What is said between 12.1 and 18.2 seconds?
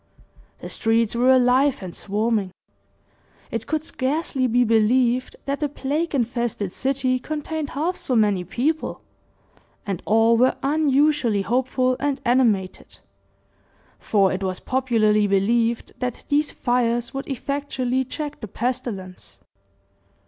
animated; for it was popularly believed that these fires would effectually